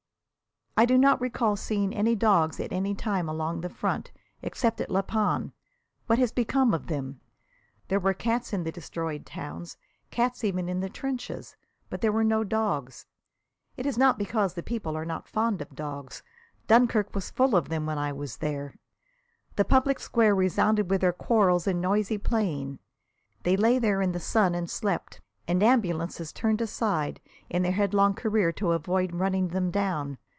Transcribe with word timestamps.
I 0.77 0.85
do 0.85 0.97
not 0.97 1.19
recall 1.21 1.57
seeing 1.57 1.93
any 1.93 2.15
dogs 2.15 2.57
at 2.61 2.71
any 2.71 2.95
time 2.95 3.27
along 3.29 3.59
the 3.59 3.69
front, 3.69 4.09
except 4.41 4.79
at 4.79 4.89
La 4.89 5.01
Panne. 5.01 5.51
What 6.07 6.17
has 6.17 6.31
become 6.31 6.73
of 6.73 6.87
them? 6.87 7.19
There 7.89 7.99
were 7.99 8.13
cats 8.13 8.53
in 8.53 8.63
the 8.63 8.71
destroyed 8.71 9.25
towns, 9.25 9.75
cats 10.11 10.45
even 10.45 10.69
in 10.69 10.79
the 10.79 10.89
trenches. 10.89 11.57
But 11.89 11.99
there 11.99 12.11
were 12.13 12.23
no 12.23 12.45
dogs. 12.45 13.05
It 13.75 13.85
is 13.85 13.97
not 13.97 14.17
because 14.17 14.53
the 14.53 14.63
people 14.63 14.95
are 14.95 15.05
not 15.05 15.27
fond 15.27 15.61
of 15.61 15.75
dogs. 15.75 16.23
Dunkirk 16.67 17.13
was 17.13 17.29
full 17.29 17.53
of 17.55 17.67
them 17.67 17.85
when 17.85 17.97
I 17.97 18.13
was 18.13 18.37
there. 18.37 18.73
The 19.57 19.65
public 19.65 19.99
square 19.99 20.33
resounded 20.33 20.89
with 20.89 21.01
their 21.01 21.13
quarrels 21.13 21.67
and 21.67 21.81
noisy 21.81 22.17
playing. 22.17 22.79
They 23.43 23.57
lay 23.57 23.77
there 23.77 24.01
in 24.01 24.13
the 24.13 24.21
sun 24.21 24.55
and 24.55 24.69
slept, 24.69 25.19
and 25.49 25.61
ambulances 25.61 26.31
turned 26.31 26.61
aside 26.61 27.19
in 27.49 27.61
their 27.61 27.73
headlong 27.73 28.13
career 28.13 28.53
to 28.53 28.71
avoid 28.71 29.13
running 29.13 29.49
them 29.49 29.69
down. 29.69 30.17